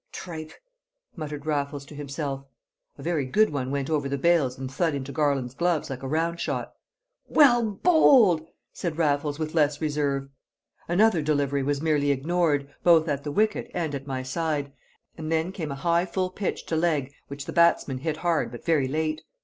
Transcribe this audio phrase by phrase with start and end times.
[0.11, 0.53] "Tripe!"
[1.15, 2.43] muttered Raffles to himself.
[2.97, 6.07] A very good one went over the bails and thud into Garland's gloves like a
[6.07, 6.73] round shot.
[7.27, 8.41] "Well bowled!"
[8.73, 10.27] said Raffles with less reserve.
[10.87, 14.73] Another delivery was merely ignored, both at the wicket and at my side,
[15.19, 18.65] and then came a high full pitch to leg which the batsman hit hard but
[18.65, 19.21] very late.